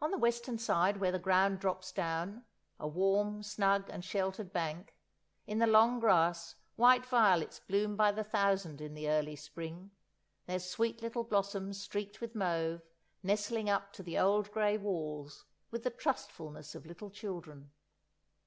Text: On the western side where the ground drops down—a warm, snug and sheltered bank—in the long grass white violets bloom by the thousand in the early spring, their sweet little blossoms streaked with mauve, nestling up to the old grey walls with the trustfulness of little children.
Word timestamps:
On 0.00 0.10
the 0.10 0.16
western 0.16 0.56
side 0.56 0.96
where 0.96 1.12
the 1.12 1.18
ground 1.18 1.60
drops 1.60 1.92
down—a 1.92 2.88
warm, 2.88 3.42
snug 3.42 3.90
and 3.90 4.02
sheltered 4.02 4.54
bank—in 4.54 5.58
the 5.58 5.66
long 5.66 6.00
grass 6.00 6.54
white 6.76 7.04
violets 7.04 7.60
bloom 7.60 7.94
by 7.94 8.10
the 8.10 8.24
thousand 8.24 8.80
in 8.80 8.94
the 8.94 9.10
early 9.10 9.36
spring, 9.36 9.90
their 10.46 10.58
sweet 10.58 11.02
little 11.02 11.24
blossoms 11.24 11.78
streaked 11.78 12.22
with 12.22 12.34
mauve, 12.34 12.80
nestling 13.22 13.68
up 13.68 13.92
to 13.92 14.02
the 14.02 14.18
old 14.18 14.50
grey 14.50 14.78
walls 14.78 15.44
with 15.70 15.82
the 15.84 15.90
trustfulness 15.90 16.74
of 16.74 16.86
little 16.86 17.10
children. 17.10 17.70